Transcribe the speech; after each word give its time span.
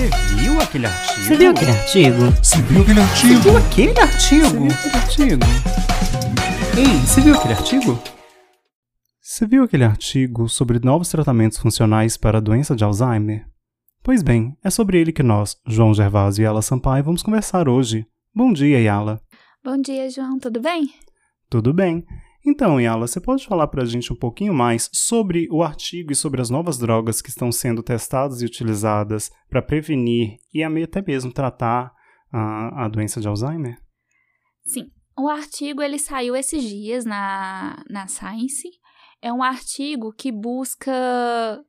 Você 0.00 0.34
viu 0.36 0.58
aquele 0.58 0.86
artigo? 0.86 1.20
Você 1.22 1.36
viu 1.36 1.50
aquele 1.50 1.70
artigo? 1.70 2.30
Você 2.42 2.62
viu 2.62 2.80
aquele 2.80 3.00
Você 3.00 3.02
artigo? 3.02 3.40
viu 3.42 3.56
aquele 3.58 4.00
artigo? 4.00 4.48
Você 4.48 4.56
viu 4.56 4.70
aquele 4.70 4.96
artigo? 4.96 5.44
Ei, 6.78 7.06
você 7.06 7.20
viu 7.20 7.34
aquele 7.34 7.52
artigo? 7.52 8.02
Você 9.20 9.46
viu 9.46 9.62
aquele 9.62 9.84
artigo 9.84 10.48
sobre 10.48 10.80
novos 10.82 11.10
tratamentos 11.10 11.58
funcionais 11.58 12.16
para 12.16 12.38
a 12.38 12.40
doença 12.40 12.74
de 12.74 12.82
Alzheimer? 12.82 13.46
Pois 14.02 14.22
bem, 14.22 14.56
é 14.64 14.70
sobre 14.70 14.98
ele 14.98 15.12
que 15.12 15.22
nós, 15.22 15.58
João 15.66 15.92
Gervásio 15.92 16.40
e 16.40 16.44
Yala 16.46 16.62
Sampaio, 16.62 17.04
vamos 17.04 17.22
conversar 17.22 17.68
hoje. 17.68 18.06
Bom 18.34 18.54
dia, 18.54 18.80
Yala. 18.80 19.20
Bom 19.62 19.76
dia, 19.76 20.08
João, 20.08 20.38
tudo 20.38 20.62
bem? 20.62 20.94
Tudo 21.50 21.74
bem? 21.74 22.06
Então, 22.44 22.80
Yala, 22.80 23.06
você 23.06 23.20
pode 23.20 23.46
falar 23.46 23.68
para 23.68 23.82
a 23.82 23.86
gente 23.86 24.12
um 24.12 24.16
pouquinho 24.16 24.54
mais 24.54 24.88
sobre 24.92 25.46
o 25.50 25.62
artigo 25.62 26.10
e 26.10 26.16
sobre 26.16 26.40
as 26.40 26.48
novas 26.48 26.78
drogas 26.78 27.20
que 27.20 27.28
estão 27.28 27.52
sendo 27.52 27.82
testadas 27.82 28.40
e 28.40 28.46
utilizadas 28.46 29.30
para 29.48 29.60
prevenir 29.60 30.38
e 30.52 30.62
até 30.62 31.02
mesmo 31.02 31.32
tratar 31.32 31.92
a, 32.32 32.84
a 32.84 32.88
doença 32.88 33.20
de 33.20 33.28
Alzheimer? 33.28 33.78
Sim. 34.64 34.90
O 35.18 35.28
artigo 35.28 35.82
ele 35.82 35.98
saiu 35.98 36.34
esses 36.34 36.62
dias 36.62 37.04
na, 37.04 37.82
na 37.90 38.06
Science. 38.06 38.68
É 39.20 39.30
um 39.30 39.42
artigo 39.42 40.12
que 40.12 40.32
busca 40.32 41.62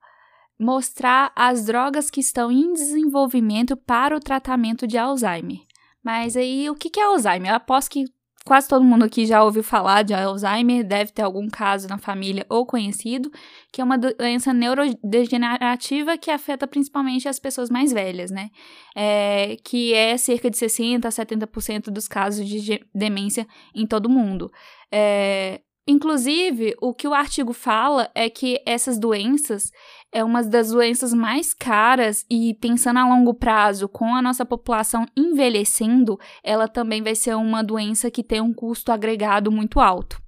mostrar 0.58 1.34
as 1.36 1.66
drogas 1.66 2.10
que 2.10 2.22
estão 2.22 2.50
em 2.50 2.72
desenvolvimento 2.72 3.76
para 3.76 4.16
o 4.16 4.22
tratamento 4.22 4.88
de 4.88 4.98
Alzheimer. 4.98 5.60
Mas 6.02 6.38
aí, 6.38 6.70
o 6.70 6.76
que 6.76 7.00
é 7.00 7.04
Alzheimer? 7.04 7.52
Eu 7.52 7.56
aposto 7.56 7.90
que 7.90 8.06
quase 8.46 8.68
todo 8.68 8.84
mundo 8.84 9.06
aqui 9.06 9.26
já 9.26 9.44
ouviu 9.44 9.64
falar 9.64 10.04
de 10.04 10.14
Alzheimer, 10.14 10.84
deve 10.84 11.12
ter 11.12 11.22
algum 11.22 11.48
caso 11.50 11.88
na 11.88 11.98
família 11.98 12.46
ou 12.50 12.66
conhecido, 12.66 13.32
que 13.72 13.82
é 13.82 13.84
uma 13.84 13.98
doença 13.98 14.54
neurodegenerativa 14.54 16.18
que 16.18 16.32
afeta 16.32 16.68
principalmente 16.68 17.28
as 17.28 17.40
pessoas 17.40 17.70
mais 17.70 17.94
velhas, 17.94 18.32
né? 18.32 18.50
É, 18.96 19.58
que 19.64 19.94
é 19.94 20.18
cerca 20.18 20.50
de 20.50 20.58
60% 20.58 21.06
a 21.06 21.10
70% 21.10 21.92
dos 21.92 22.08
casos 22.08 22.48
de 22.48 22.84
demência 22.94 23.48
em 23.76 23.86
todo 23.86 24.10
mundo. 24.10 24.52
É, 24.92 25.62
inclusive, 25.88 26.76
o 26.82 26.94
que 26.94 27.08
o 27.08 27.14
artigo 27.14 27.54
fala 27.54 28.10
é 28.14 28.30
que 28.30 28.62
essas 28.66 29.00
doenças 29.00 29.72
é 30.14 30.24
uma 30.24 30.44
das 30.44 30.72
doenças 30.72 31.14
mais 31.14 31.54
caras 31.54 32.26
e 32.30 32.54
pensando 32.56 33.00
a 33.00 33.08
longo 33.08 33.34
prazo, 33.34 33.88
com 33.88 34.14
a 34.14 34.22
nossa 34.22 34.46
população 34.46 35.06
envelhecendo, 35.16 36.18
ela 36.44 36.68
também 36.68 37.02
vai 37.02 37.16
ser 37.16 37.36
uma 37.36 37.64
doença 37.64 38.12
que 38.12 38.24
tem 38.24 38.42
um 38.42 38.54
custo 38.54 38.92
agregado 38.92 39.52
muito 39.52 39.80
alto. 39.80 40.22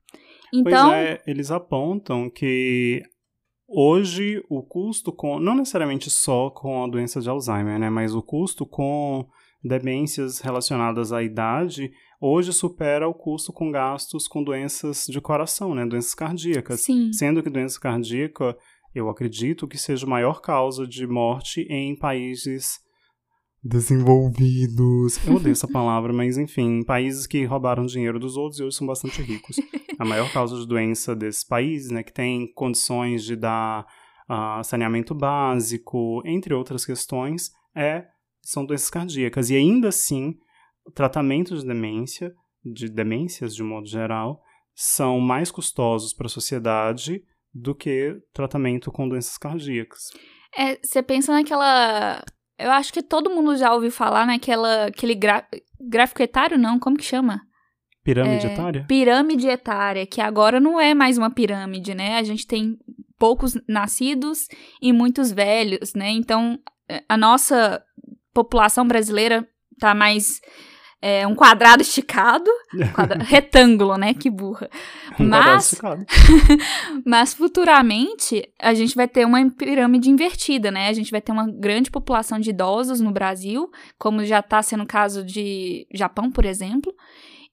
Então, 0.53 0.89
Pois 0.89 0.99
é, 0.99 1.21
eles 1.27 1.51
apontam 1.51 2.29
que 2.29 3.01
hoje 3.67 4.41
o 4.49 4.63
custo 4.63 5.11
com, 5.11 5.39
não 5.39 5.55
necessariamente 5.55 6.09
só 6.09 6.49
com 6.49 6.83
a 6.83 6.87
doença 6.87 7.19
de 7.19 7.29
Alzheimer, 7.29 7.79
né, 7.79 7.89
mas 7.89 8.13
o 8.15 8.21
custo 8.21 8.65
com 8.65 9.27
demências 9.63 10.39
relacionadas 10.39 11.11
à 11.11 11.23
idade 11.23 11.91
hoje 12.25 12.53
supera 12.53 13.05
o 13.05 13.13
custo 13.13 13.51
com 13.51 13.69
gastos 13.69 14.29
com 14.29 14.41
doenças 14.41 15.05
de 15.09 15.19
coração, 15.19 15.75
né, 15.75 15.85
doenças 15.85 16.15
cardíacas. 16.15 16.79
sim, 16.79 17.11
Sendo 17.11 17.43
que 17.43 17.49
doença 17.49 17.77
cardíaca, 17.77 18.57
eu 18.95 19.09
acredito 19.09 19.67
que 19.67 19.77
seja 19.77 20.05
a 20.05 20.09
maior 20.09 20.39
causa 20.39 20.87
de 20.87 21.05
morte 21.05 21.67
em 21.69 21.97
países 21.97 22.79
desenvolvidos. 23.61 25.19
Eu 25.25 25.35
odeio 25.35 25.51
essa 25.51 25.67
palavra, 25.71 26.13
mas 26.13 26.37
enfim, 26.37 26.81
países 26.83 27.27
que 27.27 27.43
roubaram 27.43 27.85
dinheiro 27.85 28.19
dos 28.19 28.37
outros 28.37 28.59
e 28.59 28.63
hoje 28.63 28.77
são 28.77 28.87
bastante 28.87 29.21
ricos. 29.21 29.57
A 29.99 30.05
maior 30.05 30.31
causa 30.31 30.57
de 30.57 30.65
doença 30.65 31.13
desses 31.13 31.43
países, 31.43 31.91
né, 31.91 32.03
que 32.03 32.13
tem 32.13 32.51
condições 32.53 33.23
de 33.23 33.35
dar 33.35 33.85
ah, 34.29 34.61
saneamento 34.63 35.13
básico, 35.13 36.21
entre 36.25 36.53
outras 36.53 36.85
questões, 36.85 37.51
é 37.75 38.05
são 38.41 38.65
doenças 38.65 38.89
cardíacas. 38.89 39.49
E 39.49 39.55
ainda 39.55 39.89
assim, 39.89 40.35
o 40.85 40.91
tratamento 40.91 41.57
de 41.57 41.65
demência, 41.65 42.33
de 42.63 42.89
demências 42.89 43.55
de 43.55 43.63
um 43.63 43.67
modo 43.67 43.87
geral, 43.87 44.41
são 44.75 45.19
mais 45.19 45.51
custosos 45.51 46.13
para 46.13 46.27
a 46.27 46.29
sociedade 46.29 47.23
do 47.53 47.75
que 47.75 48.17
tratamento 48.33 48.91
com 48.91 49.07
doenças 49.07 49.37
cardíacas. 49.37 50.09
É, 50.57 50.79
você 50.83 51.01
pensa 51.03 51.31
naquela. 51.31 52.23
Eu 52.57 52.71
acho 52.71 52.91
que 52.93 53.01
todo 53.03 53.29
mundo 53.29 53.55
já 53.57 53.73
ouviu 53.73 53.91
falar 53.91 54.25
naquela. 54.25 54.85
Aquele 54.85 55.15
gra- 55.15 55.47
gráfico 55.79 56.21
etário, 56.21 56.57
não? 56.57 56.79
Como 56.79 56.97
que 56.97 57.03
chama? 57.03 57.41
Pirâmide 58.03 58.47
É, 58.47 58.53
etária? 58.53 58.85
Pirâmide 58.87 59.47
etária, 59.47 60.05
que 60.05 60.19
agora 60.19 60.59
não 60.59 60.79
é 60.79 60.93
mais 60.93 61.17
uma 61.17 61.29
pirâmide, 61.31 61.93
né? 61.95 62.17
A 62.17 62.23
gente 62.23 62.45
tem 62.45 62.77
poucos 63.17 63.53
nascidos 63.67 64.47
e 64.81 64.91
muitos 64.91 65.31
velhos, 65.31 65.93
né? 65.93 66.09
Então, 66.09 66.59
é, 66.89 67.03
a 67.07 67.15
nossa 67.15 67.83
população 68.33 68.87
brasileira 68.87 69.47
tá 69.79 69.93
mais. 69.95 70.41
É, 71.05 71.27
um 71.27 71.35
quadrado 71.35 71.81
esticado, 71.81 72.49
quadra- 72.95 73.17
retângulo, 73.27 73.97
né? 73.97 74.13
Que 74.13 74.29
burra. 74.29 74.69
Um 75.19 75.27
Mas, 75.27 75.75
mas 77.05 77.33
futuramente 77.33 78.47
a 78.59 78.73
gente 78.73 78.95
vai 78.95 79.07
ter 79.07 79.25
uma 79.25 79.49
pirâmide 79.51 80.09
invertida, 80.09 80.71
né? 80.71 80.87
A 80.87 80.93
gente 80.93 81.11
vai 81.11 81.19
ter 81.21 81.31
uma 81.31 81.45
grande 81.51 81.91
população 81.91 82.39
de 82.39 82.51
idosos 82.51 83.01
no 83.01 83.11
Brasil, 83.11 83.69
como 83.97 84.23
já 84.25 84.39
está 84.39 84.61
sendo 84.61 84.83
o 84.83 84.87
caso 84.87 85.23
de 85.25 85.85
Japão, 85.93 86.31
por 86.31 86.45
exemplo, 86.45 86.93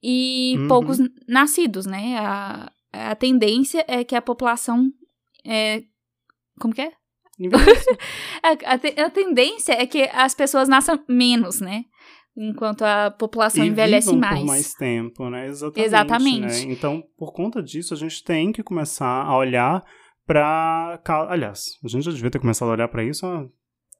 e 0.02 0.54
Uhum. 0.56 0.68
poucos 0.68 0.98
nascidos, 1.28 1.86
né? 1.86 2.16
A, 2.18 2.70
a 2.92 3.14
tendência 3.16 3.84
é 3.88 4.04
que 4.04 4.14
a 4.14 4.22
população 4.22 4.90
é, 5.44 5.82
como 6.60 6.72
que 6.74 6.82
é? 6.82 6.92
Envelhece. 7.38 7.86
A, 8.42 8.50
a 8.74 9.06
a 9.06 9.10
tendência 9.10 9.72
é 9.72 9.86
que 9.86 10.02
as 10.12 10.34
pessoas 10.34 10.68
nasçam 10.68 10.98
menos, 11.08 11.60
né? 11.60 11.84
Enquanto 12.36 12.82
a 12.82 13.10
população 13.10 13.64
e 13.64 13.68
envelhece 13.68 14.06
vivam 14.06 14.20
mais. 14.20 14.40
por 14.40 14.46
mais 14.46 14.74
tempo, 14.74 15.28
né? 15.28 15.46
Exatamente. 15.46 15.86
Exatamente. 15.86 16.66
né? 16.66 16.72
Então, 16.72 17.02
por 17.18 17.32
conta 17.32 17.62
disso, 17.62 17.92
a 17.92 17.96
gente 17.96 18.22
tem 18.22 18.52
que 18.52 18.62
começar 18.62 19.24
a 19.24 19.36
olhar 19.36 19.84
para, 20.26 21.00
aliás, 21.28 21.78
a 21.84 21.88
gente 21.88 22.04
já 22.04 22.12
devia 22.12 22.30
ter 22.30 22.38
começado 22.38 22.68
a 22.68 22.72
olhar 22.72 22.88
para 22.88 23.02
isso 23.02 23.26
há 23.26 23.46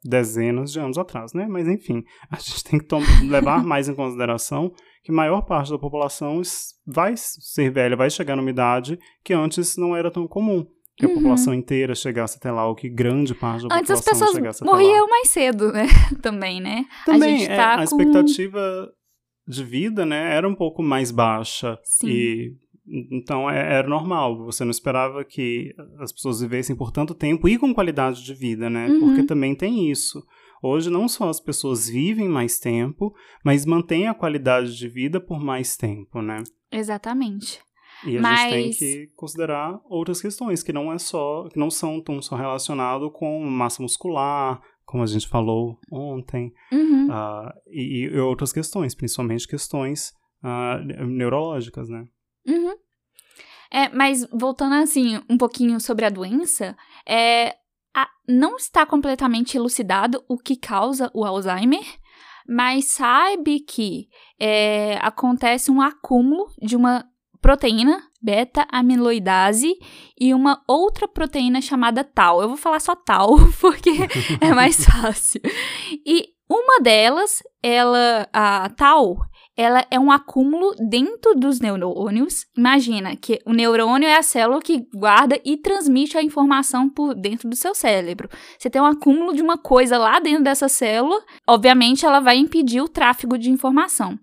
dezenas 0.03 0.73
de 0.73 0.81
anos 0.81 0.97
atrás, 0.97 1.33
né? 1.35 1.47
Mas 1.49 1.69
enfim, 1.69 2.03
a 2.31 2.37
gente 2.37 2.65
tem 2.65 2.81
que 2.81 2.95
levar 3.29 3.65
mais 3.65 3.89
em 3.89 3.95
consideração 3.95 4.73
que 5.03 5.11
a 5.11 5.15
maior 5.15 5.43
parte 5.43 5.71
da 5.71 5.79
população 5.79 6.41
vai 6.87 7.15
ser 7.17 7.71
velha, 7.71 7.97
vai 7.97 8.11
chegar 8.11 8.37
numa 8.37 8.51
idade 8.51 8.99
que 9.25 9.33
antes 9.33 9.77
não 9.77 9.97
era 9.97 10.11
tão 10.11 10.27
comum. 10.27 10.67
Que 11.00 11.06
a 11.06 11.09
Uhum. 11.09 11.15
população 11.16 11.53
inteira 11.55 11.94
chegasse 11.94 12.37
até 12.37 12.53
lá, 12.53 12.69
ou 12.69 12.75
que 12.77 12.88
grande 12.88 13.34
parte 13.34 13.66
da 13.66 13.75
Antes 13.77 13.91
as 13.91 13.99
população 14.00 14.12
pessoas 14.28 14.37
chegasse 14.37 14.62
até 14.62 14.71
lá. 14.71 14.77
morriam 14.78 15.09
mais 15.09 15.28
cedo, 15.31 15.72
né? 15.72 15.87
Também, 16.22 16.61
né? 16.61 16.84
Também, 17.05 17.34
a 17.34 17.38
gente 17.38 17.50
é, 17.50 17.56
tá 17.56 17.72
a 17.75 17.77
com... 17.78 17.83
expectativa 17.84 18.88
de 19.49 19.65
vida, 19.65 20.06
né, 20.06 20.33
era 20.37 20.49
um 20.49 20.55
pouco 20.55 20.81
mais 20.83 21.10
baixa. 21.10 21.77
Sim. 21.83 22.09
E 22.09 22.53
então 23.10 23.50
é- 23.50 23.75
era 23.78 23.89
normal. 23.89 24.44
Você 24.44 24.62
não 24.65 24.71
esperava 24.71 25.25
que 25.25 25.72
as 25.99 26.12
pessoas 26.12 26.41
vivessem 26.41 26.77
por 26.77 26.91
tanto 26.93 27.15
tempo 27.15 27.49
e 27.49 27.56
com 27.59 27.72
qualidade 27.75 28.22
de 28.25 28.34
vida, 28.34 28.69
né? 28.71 28.87
Uhum. 28.89 29.00
Porque 29.00 29.22
também 29.25 29.55
tem 29.55 29.91
isso. 29.91 30.22
Hoje 30.62 30.91
não 30.91 31.09
só 31.09 31.28
as 31.31 31.41
pessoas 31.41 31.89
vivem 31.89 32.28
mais 32.28 32.59
tempo, 32.59 33.15
mas 33.44 33.65
mantêm 33.65 34.06
a 34.09 34.15
qualidade 34.15 34.77
de 34.77 34.89
vida 34.89 35.19
por 35.21 35.41
mais 35.43 35.77
tempo, 35.77 36.21
né? 36.21 36.43
Exatamente. 36.71 37.60
E 38.06 38.16
a 38.16 38.21
Mas- 38.21 38.50
gente 38.53 38.78
tem 38.78 39.06
que 39.06 39.06
considerar 39.15 39.81
outras 39.84 40.21
questões 40.21 40.62
que 40.62 40.72
não 40.72 40.93
é 40.93 40.99
só, 40.99 41.49
que 41.49 41.59
não 41.59 41.71
são 41.71 42.03
tão 42.03 42.21
só 42.22 42.34
relacionado 42.37 43.11
com 43.11 43.41
massa 43.44 43.83
muscular, 43.83 44.61
como 44.84 45.03
a 45.03 45.06
gente 45.06 45.28
falou 45.28 45.78
ontem, 45.93 46.53
Uhum. 46.72 47.09
ah, 47.10 47.53
e, 47.69 48.09
e 48.12 48.19
outras 48.19 48.53
questões, 48.53 48.94
principalmente 48.94 49.47
questões 49.47 50.12
ah, 50.43 50.78
neurológicas, 51.06 51.89
né? 51.89 52.05
Uhum. 52.47 52.75
É, 53.71 53.89
mas 53.91 54.27
voltando 54.33 54.75
assim 54.75 55.21
um 55.28 55.37
pouquinho 55.39 55.78
sobre 55.78 56.05
a 56.05 56.10
doença, 56.10 56.77
é, 57.06 57.55
a- 57.94 58.09
não 58.27 58.56
está 58.56 58.84
completamente 58.87 59.56
elucidado 59.56 60.25
o 60.28 60.37
que 60.39 60.56
causa 60.56 61.10
o 61.15 61.25
Alzheimer, 61.25 61.84
mas 62.48 62.86
sabe 62.86 63.60
que 63.60 64.09
é, 64.41 64.97
acontece 65.03 65.71
um 65.71 65.80
acúmulo 65.80 66.47
de 66.60 66.75
uma 66.75 67.04
proteína 67.41 68.03
beta-amiloidase 68.22 69.75
e 70.19 70.34
uma 70.34 70.63
outra 70.69 71.09
proteína 71.09 71.60
chamada 71.60 72.04
tau. 72.04 72.42
Eu 72.42 72.48
vou 72.48 72.57
falar 72.57 72.81
só 72.81 72.95
tau 72.95 73.37
porque 73.60 73.91
é 74.41 74.53
mais 74.53 74.84
fácil. 74.84 75.41
E 76.07 76.28
uma 76.48 76.81
delas, 76.81 77.42
ela, 77.63 78.28
a 78.33 78.69
tau, 78.71 79.19
ela 79.57 79.84
é 79.91 79.98
um 79.98 80.10
acúmulo 80.10 80.75
dentro 80.89 81.34
dos 81.34 81.60
neurônios. 81.60 82.47
Imagina 82.57 83.15
que 83.15 83.39
o 83.45 83.53
neurônio 83.53 84.09
é 84.09 84.16
a 84.16 84.22
célula 84.22 84.60
que 84.60 84.87
guarda 84.95 85.41
e 85.45 85.57
transmite 85.57 86.16
a 86.16 86.22
informação 86.22 86.89
por 86.89 87.15
dentro 87.15 87.48
do 87.48 87.54
seu 87.54 87.75
cérebro. 87.75 88.28
Você 88.59 88.71
tem 88.71 88.81
um 88.81 88.87
acúmulo 88.87 89.34
de 89.34 89.42
uma 89.42 89.59
coisa 89.59 89.98
lá 89.98 90.19
dentro 90.19 90.45
dessa 90.45 90.69
célula, 90.69 91.22
obviamente 91.47 92.04
ela 92.04 92.21
vai 92.21 92.37
impedir 92.37 92.81
o 92.81 92.89
tráfego 92.89 93.37
de 93.39 93.51
informação. 93.51 94.19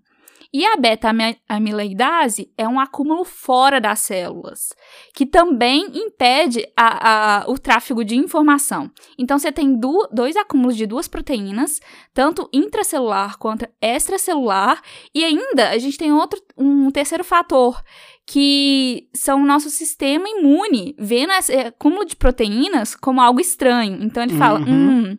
E 0.52 0.64
a 0.64 0.76
beta-amiloidase 0.76 2.50
é 2.56 2.66
um 2.66 2.80
acúmulo 2.80 3.22
fora 3.22 3.78
das 3.78 4.00
células, 4.00 4.70
que 5.14 5.26
também 5.26 5.84
impede 5.92 6.66
a, 6.74 7.42
a, 7.42 7.50
o 7.50 7.58
tráfego 7.58 8.02
de 8.02 8.16
informação. 8.16 8.90
Então, 9.18 9.38
você 9.38 9.52
tem 9.52 9.78
do, 9.78 10.08
dois 10.10 10.36
acúmulos 10.36 10.74
de 10.74 10.86
duas 10.86 11.06
proteínas, 11.06 11.80
tanto 12.14 12.48
intracelular 12.50 13.36
quanto 13.36 13.68
extracelular, 13.78 14.80
e 15.14 15.22
ainda 15.22 15.68
a 15.68 15.76
gente 15.76 15.98
tem 15.98 16.12
outro, 16.12 16.40
um 16.56 16.90
terceiro 16.90 17.24
fator, 17.24 17.82
que 18.26 19.06
são 19.14 19.42
o 19.42 19.46
nosso 19.46 19.68
sistema 19.68 20.26
imune, 20.30 20.94
vendo 20.98 21.32
esse 21.34 21.52
acúmulo 21.52 22.06
de 22.06 22.16
proteínas 22.16 22.94
como 22.94 23.20
algo 23.20 23.38
estranho. 23.38 24.02
Então, 24.02 24.22
ele 24.22 24.38
fala, 24.38 24.60
Uhum. 24.60 25.10
hum 25.10 25.18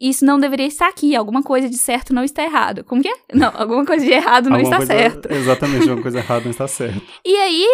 isso 0.00 0.24
não 0.24 0.38
deveria 0.38 0.66
estar 0.66 0.88
aqui, 0.88 1.16
alguma 1.16 1.42
coisa 1.42 1.68
de 1.68 1.76
certo 1.76 2.14
não 2.14 2.22
está 2.22 2.44
errado. 2.44 2.84
Como 2.84 3.02
que 3.02 3.08
é? 3.08 3.14
Não, 3.34 3.50
alguma 3.54 3.84
coisa 3.84 4.04
de 4.04 4.12
errado 4.12 4.48
não 4.48 4.60
está 4.60 4.80
certo. 4.84 5.32
Exatamente, 5.32 5.82
alguma 5.82 6.02
coisa 6.02 6.18
errada 6.18 6.44
não 6.44 6.50
está 6.50 6.68
certa. 6.68 7.00
E 7.24 7.36
aí 7.36 7.66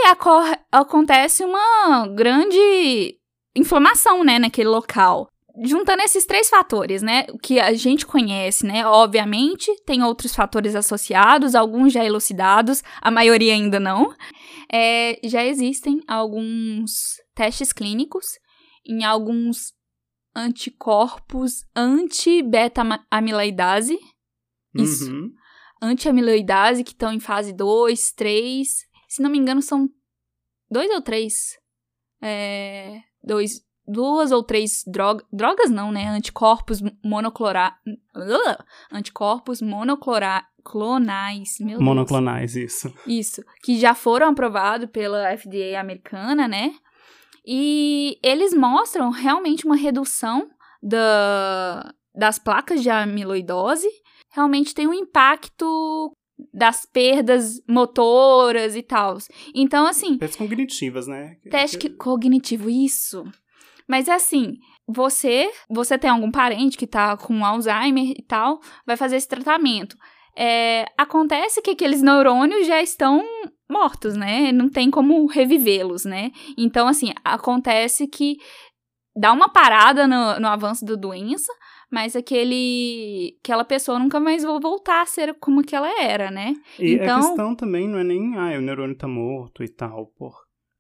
acontece 0.73 1.45
uma 1.45 2.09
grande 2.09 3.17
inflamação, 3.55 4.25
né, 4.25 4.39
naquele 4.39 4.69
local. 4.69 5.29
Juntando 5.63 6.03
esses 6.03 6.27
três 6.27 6.49
fatores, 6.49 7.03
né, 7.03 7.27
que 7.43 7.61
a 7.61 7.73
gente 7.75 8.05
conhece, 8.05 8.67
né, 8.67 8.85
obviamente, 8.85 9.71
tem 9.87 10.03
outros 10.03 10.35
fatores 10.35 10.75
associados, 10.75 11.55
alguns 11.55 11.93
já 11.93 12.05
elucidados, 12.05 12.83
a 13.01 13.11
maioria 13.11 13.53
ainda 13.53 13.79
não. 13.79 14.13
É, 14.73 15.21
já 15.23 15.45
existem 15.45 16.01
alguns 16.09 17.21
testes 17.35 17.73
clínicos 17.73 18.25
em 18.87 19.05
alguns 19.05 19.74
anticorpos 20.35 21.65
anti-beta-amiloidase, 21.77 23.99
Isso. 24.75 25.11
Uhum. 25.11 25.33
anti-amiloidase 25.81 26.85
que 26.85 26.93
estão 26.93 27.13
em 27.13 27.21
fase 27.21 27.53
2, 27.53 28.13
3. 28.13 28.87
Se 29.09 29.23
não 29.23 29.31
me 29.31 29.39
engano, 29.39 29.63
são 29.63 29.89
dois 30.71 30.91
ou 30.91 31.01
três. 31.01 31.59
É, 32.21 33.01
dois, 33.23 33.65
duas 33.87 34.33
ou 34.33 34.43
três 34.43 34.83
drogas. 34.87 35.25
Drogas 35.33 35.71
não, 35.71 35.93
né? 35.93 36.09
Anticorpos 36.09 36.81
monoclora, 37.05 37.77
Ugh! 38.17 38.57
Anticorpos 38.91 39.63
monoclora, 39.63 40.45
clonais. 40.65 41.59
Meu 41.61 41.79
Deus. 41.79 41.83
Monoclonais, 41.83 42.57
isso. 42.57 42.93
Isso. 43.07 43.45
Que 43.63 43.79
já 43.79 43.95
foram 43.95 44.31
aprovados 44.31 44.89
pela 44.91 45.37
FDA 45.37 45.79
americana, 45.79 46.49
né? 46.49 46.75
E 47.47 48.19
eles 48.23 48.55
mostram 48.55 49.11
realmente 49.11 49.67
uma 49.67 49.77
redução 49.77 50.49
da, 50.83 51.93
das 52.15 52.39
placas 52.39 52.83
de 52.83 52.91
amiloidose. 52.91 53.89
Realmente 54.33 54.75
tem 54.75 54.87
um 54.87 54.95
impacto 54.95 56.13
das 56.53 56.85
perdas 56.87 57.61
motoras 57.69 58.75
e 58.75 58.83
tal. 58.83 59.19
Então, 59.55 59.87
assim, 59.87 60.19
Pesas 60.19 60.37
cognitivas, 60.37 61.07
né? 61.07 61.37
teste 61.51 61.79
que- 61.79 61.91
cognitivo, 61.91 62.69
isso. 62.69 63.25
Mas 63.89 64.09
assim, 64.09 64.55
você, 64.89 65.51
você 65.69 65.99
tem 65.99 66.11
algum 66.11 66.31
parente 66.31 66.77
que 66.77 66.87
tá 66.87 67.17
com 67.17 67.45
Alzheimer 67.45 68.15
e 68.19 68.23
tal, 68.27 68.59
vai 68.87 68.97
fazer 68.97 69.17
esse 69.17 69.29
tratamento. 69.29 69.97
É, 70.37 70.87
acontece 70.99 71.63
que 71.63 71.71
aqueles 71.71 72.03
neurônios 72.03 72.67
já 72.67 72.83
estão 72.83 73.23
mortos, 73.71 74.15
né? 74.17 74.53
Não 74.53 74.69
tem 74.69 74.91
como 74.91 75.27
revivê-los, 75.27 76.05
né? 76.05 76.31
Então, 76.57 76.87
assim, 76.87 77.13
acontece 77.25 78.07
que 78.07 78.37
dá 79.17 79.33
uma 79.33 79.49
parada 79.49 80.07
no, 80.07 80.41
no 80.41 80.49
avanço 80.49 80.85
da 80.85 80.95
doença, 80.95 81.53
mas 81.91 82.17
aquele, 82.17 83.37
aquela 83.43 83.65
pessoa 83.65 83.99
nunca 83.99 84.19
mais 84.19 84.43
vai 84.43 84.59
voltar 84.61 85.03
a 85.03 85.07
ser 85.07 85.35
como 85.39 85.63
que 85.63 85.75
ela 85.77 85.89
era, 86.03 86.31
né? 86.31 86.55
E 86.79 86.95
Então- 86.95 87.19
a 87.19 87.21
questão 87.21 87.55
também 87.55 87.89
não 87.89 87.99
é 87.99 88.05
nem, 88.05 88.37
ah, 88.37 88.59
o 88.59 88.61
neurônio 88.61 88.97
tá 88.97 89.07
morto 89.09 89.63
e 89.63 89.69
tal, 89.69 90.07
por 90.19 90.33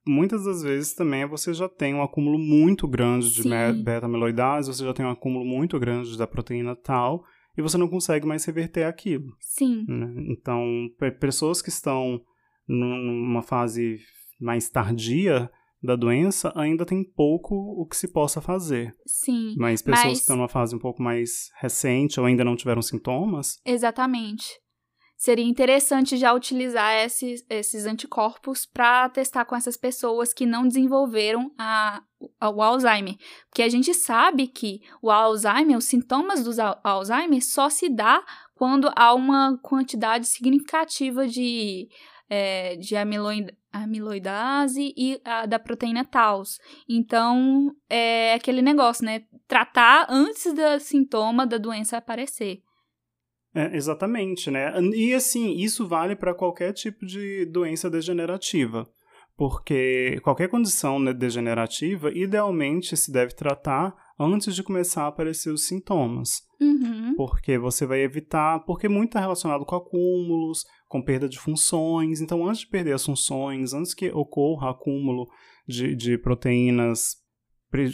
Muitas 0.06 0.44
das 0.44 0.62
vezes 0.62 0.92
também 0.92 1.22
é 1.22 1.26
você 1.26 1.54
já 1.54 1.66
tem 1.66 1.94
um 1.94 2.02
acúmulo 2.02 2.38
muito 2.38 2.86
grande 2.86 3.32
de 3.32 3.42
beta-amiloidase, 3.82 4.68
você 4.70 4.84
já 4.84 4.92
tem 4.92 5.06
um 5.06 5.10
acúmulo 5.10 5.46
muito 5.46 5.78
grande 5.80 6.18
da 6.18 6.26
proteína 6.26 6.76
tal, 6.76 7.24
e 7.56 7.62
você 7.62 7.78
não 7.78 7.88
consegue 7.88 8.26
mais 8.26 8.44
reverter 8.44 8.84
aquilo. 8.84 9.32
Sim, 9.40 9.86
né? 9.88 10.12
Então, 10.28 10.62
pe- 10.98 11.10
pessoas 11.12 11.62
que 11.62 11.70
estão 11.70 12.20
numa 12.66 13.42
fase 13.42 13.98
mais 14.40 14.68
tardia 14.68 15.50
da 15.82 15.96
doença, 15.96 16.50
ainda 16.56 16.86
tem 16.86 17.04
pouco 17.04 17.54
o 17.54 17.86
que 17.86 17.96
se 17.96 18.08
possa 18.08 18.40
fazer. 18.40 18.94
sim. 19.06 19.54
Mas 19.58 19.82
pessoas 19.82 20.04
Mas- 20.04 20.12
que 20.18 20.20
estão 20.22 20.36
numa 20.36 20.48
fase 20.48 20.74
um 20.74 20.78
pouco 20.78 21.02
mais 21.02 21.50
recente 21.60 22.18
ou 22.18 22.24
ainda 22.26 22.42
não 22.44 22.56
tiveram 22.56 22.80
sintomas, 22.82 23.58
Exatamente. 23.66 24.44
Seria 25.16 25.44
interessante 25.44 26.16
já 26.16 26.34
utilizar 26.34 26.92
esses, 27.04 27.44
esses 27.48 27.86
anticorpos 27.86 28.66
para 28.66 29.08
testar 29.08 29.44
com 29.44 29.54
essas 29.54 29.76
pessoas 29.76 30.34
que 30.34 30.44
não 30.44 30.66
desenvolveram 30.66 31.50
a, 31.56 32.02
a- 32.40 32.50
o 32.50 32.60
Alzheimer. 32.60 33.14
Porque 33.48 33.62
a 33.62 33.68
gente 33.68 33.94
sabe 33.94 34.48
que 34.48 34.80
o 35.00 35.10
Alzheimer, 35.10 35.78
os 35.78 35.84
sintomas 35.84 36.42
do 36.44 36.60
Al- 36.60 36.80
Alzheimer 36.82 37.42
só 37.42 37.68
se 37.70 37.88
dá 37.88 38.22
quando 38.54 38.90
há 38.96 39.14
uma 39.14 39.56
quantidade 39.62 40.26
significativa 40.26 41.26
de, 41.28 41.88
é, 42.28 42.76
de 42.76 42.96
amiloid, 42.96 43.52
amiloidase 43.72 44.94
e 44.96 45.20
a, 45.24 45.46
da 45.46 45.58
proteína 45.58 46.04
Taus. 46.04 46.58
Então, 46.88 47.74
é 47.88 48.34
aquele 48.34 48.62
negócio, 48.62 49.04
né? 49.04 49.22
Tratar 49.46 50.06
antes 50.08 50.52
do 50.52 50.80
sintoma 50.80 51.46
da 51.46 51.58
doença 51.58 51.96
aparecer. 51.96 52.62
É, 53.54 53.76
exatamente, 53.76 54.50
né? 54.50 54.72
E 54.94 55.14
assim, 55.14 55.54
isso 55.56 55.86
vale 55.86 56.16
para 56.16 56.34
qualquer 56.34 56.72
tipo 56.72 57.06
de 57.06 57.46
doença 57.46 57.88
degenerativa. 57.88 58.86
Porque 59.36 60.20
qualquer 60.22 60.48
condição 60.48 60.98
né, 60.98 61.12
degenerativa, 61.12 62.10
idealmente 62.12 62.96
se 62.96 63.12
deve 63.12 63.34
tratar 63.34 63.94
antes 64.18 64.54
de 64.54 64.62
começar 64.62 65.04
a 65.04 65.08
aparecer 65.08 65.50
os 65.50 65.66
sintomas. 65.66 66.42
Uhum. 66.60 67.14
Porque 67.16 67.58
você 67.58 67.84
vai 67.84 68.00
evitar, 68.00 68.60
porque 68.60 68.88
muito 68.88 69.10
está 69.10 69.20
relacionado 69.20 69.64
com 69.64 69.74
acúmulos, 69.74 70.64
com 70.94 71.02
perda 71.02 71.28
de 71.28 71.40
funções. 71.40 72.20
Então, 72.20 72.46
antes 72.46 72.60
de 72.60 72.68
perder 72.68 72.92
as 72.92 73.04
funções, 73.04 73.74
antes 73.74 73.92
que 73.92 74.10
ocorra 74.10 74.70
acúmulo 74.70 75.26
de, 75.66 75.92
de 75.96 76.16
proteínas 76.16 77.16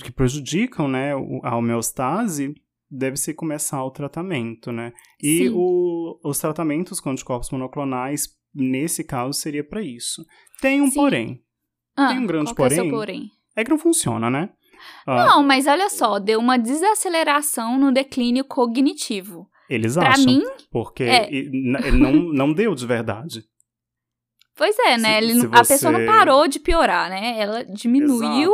que 0.04 0.12
prejudicam 0.12 0.86
né, 0.86 1.12
a 1.42 1.56
homeostase, 1.56 2.52
deve-se 2.90 3.32
começar 3.32 3.82
o 3.82 3.90
tratamento, 3.90 4.70
né? 4.70 4.92
E 5.22 5.48
o- 5.48 6.20
os 6.22 6.38
tratamentos 6.38 7.00
com 7.00 7.08
anticorpos 7.08 7.50
monoclonais, 7.50 8.28
nesse 8.54 9.02
caso, 9.02 9.32
seria 9.32 9.64
para 9.64 9.80
isso. 9.80 10.22
Tem 10.60 10.82
um 10.82 10.88
Sim. 10.88 10.94
porém. 10.94 11.42
Ah, 11.96 12.08
Tem 12.08 12.18
um 12.18 12.26
grande 12.26 12.50
é 12.50 12.54
porém. 12.54 12.90
porém? 12.90 13.30
É 13.56 13.64
que 13.64 13.70
não 13.70 13.78
funciona, 13.78 14.28
né? 14.28 14.50
Ah, 15.06 15.24
Não, 15.26 15.42
mas 15.42 15.66
olha 15.66 15.88
só, 15.88 16.18
deu 16.18 16.38
uma 16.38 16.58
desaceleração 16.58 17.78
no 17.78 17.90
declínio 17.92 18.44
cognitivo. 18.44 19.48
Eles 19.70 19.94
Pra 19.94 20.08
acham. 20.10 20.24
mim, 20.26 20.42
Porque 20.70 21.04
é. 21.04 21.28
não, 21.92 22.10
não 22.34 22.52
deu 22.52 22.74
de 22.74 22.86
verdade. 22.86 23.44
pois 24.56 24.76
é, 24.80 24.98
né? 24.98 25.18
Se- 25.20 25.24
ele 25.24 25.40
se 25.40 25.46
A 25.46 25.64
pessoa 25.64 25.92
não 25.92 26.04
parou 26.04 26.46
de 26.48 26.58
piorar, 26.60 27.08
né? 27.08 27.38
Ela 27.40 27.64
diminuiu 27.64 28.52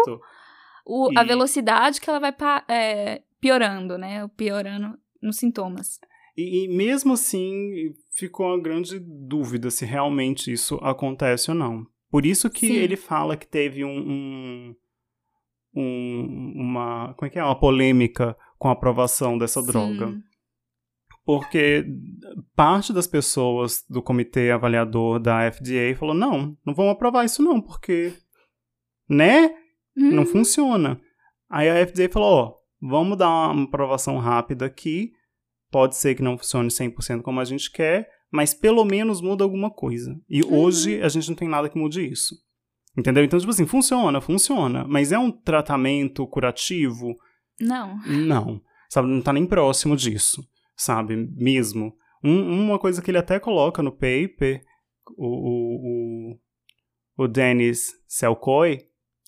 o- 0.87 1.11
a 1.19 1.25
E- 1.25 1.27
velocidade 1.27 2.01
que 2.01 2.09
ela 2.09 2.21
vai 2.21 2.33
é, 2.69 3.23
piorando, 3.41 3.99
né? 3.99 4.29
Piorando 4.37 4.97
nos 5.21 5.37
sintomas. 5.39 5.99
E, 6.37 6.65
e 6.65 6.69
mesmo 6.69 7.15
assim, 7.15 7.93
ficou 8.15 8.47
uma 8.49 8.61
grande 8.63 8.99
dúvida 9.01 9.71
se 9.71 9.85
realmente 9.87 10.53
isso 10.53 10.77
acontece 10.83 11.51
ou 11.51 11.57
não. 11.57 11.85
Por 12.11 12.25
isso 12.27 12.49
que 12.51 12.67
Sim. 12.69 12.75
ele 12.75 12.95
fala 12.97 13.37
que 13.37 13.47
teve 13.47 13.85
um, 13.85 13.99
um- 13.99 14.75
um- 15.75 16.53
uma, 16.57 17.15
como 17.15 17.27
é 17.27 17.31
que 17.31 17.39
é? 17.39 17.43
uma 17.45 17.59
polêmica 17.59 18.37
com 18.59 18.69
a 18.69 18.73
aprovação 18.73 19.37
dessa 19.37 19.63
droga. 19.63 20.15
Porque 21.27 21.85
parte 22.55 22.93
das 22.93 23.09
pessoas 23.09 23.85
do 23.91 24.01
comitê 24.01 24.53
avaliador 24.53 25.19
da 25.19 25.51
FDA 25.51 25.95
falou: 25.99 26.15
não, 26.15 26.57
não 26.65 26.73
vamos 26.73 26.93
aprovar 26.93 27.25
isso 27.25 27.43
não, 27.43 27.61
porque, 27.61 28.15
né? 29.09 29.49
Hum, 29.97 30.13
não 30.13 30.25
funciona. 30.25 31.01
Aí 31.51 31.69
a 31.69 31.85
FDA 31.87 32.09
falou, 32.09 32.29
ó, 32.33 32.55
vamos 32.81 33.19
dar 33.19 33.51
uma 33.51 33.65
aprovação 33.65 34.19
rápida 34.19 34.67
aqui, 34.67 35.11
pode 35.71 35.97
ser 35.97 36.15
que 36.15 36.23
não 36.23 36.39
funcione 36.39 36.69
100% 36.69 37.23
como 37.23 37.41
a 37.41 37.45
gente 37.45 37.73
quer, 37.73 38.09
mas 38.31 38.55
pelo 38.55 38.85
menos 38.85 39.21
muda 39.21 39.43
alguma 39.43 39.71
coisa. 39.71 40.17
E 40.29 40.43
Uhum. 40.43 40.55
hoje 40.55 41.03
a 41.03 41.09
gente 41.09 41.29
não 41.29 41.37
tem 41.37 41.49
nada 41.49 41.69
que 41.69 41.79
mude 41.79 42.07
isso. 42.09 42.37
Entendeu? 42.97 43.25
Então, 43.25 43.39
tipo 43.39 43.51
assim, 43.51 43.67
funciona, 43.67 44.21
funciona, 44.21 44.85
mas 44.89 45.11
é 45.13 45.19
um 45.19 45.31
tratamento 45.31 46.27
curativo? 46.27 47.15
Não. 47.61 47.99
Não. 48.07 48.61
Sabe, 48.89 49.09
não 49.09 49.21
tá 49.21 49.33
nem 49.33 49.45
próximo 49.45 49.97
disso, 49.97 50.43
sabe? 50.77 51.17
Mesmo. 51.37 51.95
Um- 52.23 52.65
uma 52.65 52.79
coisa 52.79 53.01
que 53.03 53.11
ele 53.11 53.19
até 53.19 53.39
coloca 53.39 53.83
no 53.83 53.93
paper, 53.93 54.63
o, 55.17 55.27
o, 55.27 56.33
o, 57.19 57.25
o 57.25 57.29
Dennis 57.29 57.93
Selkoy, 58.09 58.79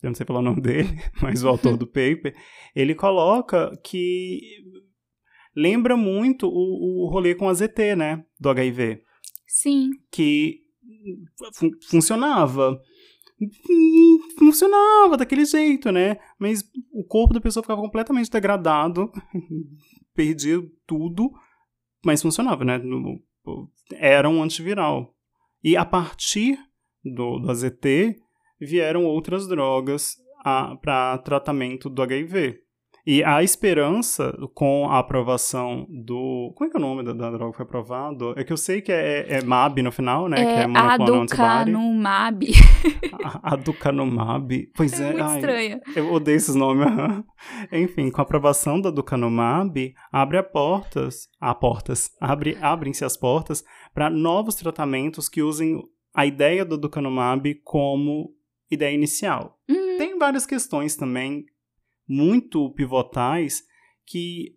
eu 0.02 0.10
não 0.10 0.14
sei 0.14 0.26
falar 0.26 0.40
o 0.40 0.42
nome 0.42 0.60
dele, 0.60 0.88
mas 1.22 1.42
o 1.44 1.48
autor 1.48 1.76
do 1.76 1.86
paper, 1.86 2.34
ele 2.74 2.94
coloca 2.94 3.76
que 3.84 4.40
lembra 5.54 5.96
muito 5.96 6.46
o, 6.48 7.06
o 7.06 7.10
rolê 7.10 7.34
com 7.34 7.48
a 7.48 7.54
ZT, 7.54 7.96
né? 7.96 8.24
Do 8.38 8.48
HIV. 8.50 9.02
Sim. 9.46 9.90
que 10.12 10.60
fun- 11.54 11.70
funcionava. 11.90 12.80
Hum, 13.40 14.18
Funcionava 14.38 15.16
daquele 15.16 15.44
jeito, 15.44 15.90
né? 15.92 16.18
Mas 16.38 16.62
o 16.92 17.04
corpo 17.04 17.32
da 17.34 17.40
pessoa 17.40 17.62
ficava 17.62 17.80
completamente 17.80 18.30
degradado, 18.30 19.10
perdia 20.18 20.60
tudo, 20.84 21.30
mas 22.04 22.20
funcionava, 22.20 22.64
né? 22.64 22.82
Era 23.92 24.28
um 24.28 24.42
antiviral. 24.42 25.14
E 25.62 25.76
a 25.76 25.84
partir 25.84 26.58
do, 27.04 27.38
do 27.38 27.48
AZT 27.48 28.16
vieram 28.60 29.04
outras 29.04 29.46
drogas 29.46 30.16
para 30.82 31.18
tratamento 31.18 31.88
do 31.88 32.02
HIV. 32.02 32.58
E 33.10 33.24
a 33.24 33.42
esperança 33.42 34.36
com 34.52 34.86
a 34.86 34.98
aprovação 34.98 35.86
do. 35.88 36.52
Como 36.54 36.68
é 36.68 36.70
que 36.70 36.76
é 36.76 36.78
o 36.78 36.82
nome 36.82 37.02
da, 37.02 37.14
da 37.14 37.30
droga 37.30 37.52
que 37.52 37.56
foi 37.56 37.64
aprovado? 37.64 38.34
É 38.36 38.44
que 38.44 38.52
eu 38.52 38.56
sei 38.58 38.82
que 38.82 38.92
é, 38.92 39.38
é 39.38 39.42
MAB 39.42 39.78
no 39.78 39.90
final, 39.90 40.28
né? 40.28 40.36
que 40.36 40.42
é 40.42 40.62
É 40.64 40.66
monoclonal. 40.66 41.22
Aducanumab. 41.22 42.46
Aducanumab. 43.42 44.70
Pois 44.76 45.00
é, 45.00 45.04
É 45.04 45.12
muito 45.12 45.24
ai, 45.24 45.36
estranho. 45.36 45.80
eu 45.96 46.12
odeio 46.12 46.36
esses 46.36 46.54
nomes. 46.54 46.86
Enfim, 47.72 48.10
com 48.10 48.20
a 48.20 48.24
aprovação 48.24 48.78
da 48.78 48.90
Ducanumab, 48.90 49.94
abre 50.12 50.36
a 50.36 50.42
portas, 50.42 51.30
a 51.40 51.54
portas, 51.54 52.10
abre, 52.20 52.58
abrem-se 52.60 53.06
as 53.06 53.16
portas 53.16 53.64
para 53.94 54.10
novos 54.10 54.54
tratamentos 54.54 55.30
que 55.30 55.42
usem 55.42 55.82
a 56.14 56.26
ideia 56.26 56.62
do 56.62 56.76
Ducanumab 56.76 57.54
como 57.64 58.34
ideia 58.70 58.94
inicial. 58.94 59.58
Uhum. 59.66 59.96
Tem 59.96 60.18
várias 60.18 60.44
questões 60.44 60.94
também 60.94 61.46
muito 62.08 62.72
pivotais 62.74 63.62
que 64.06 64.56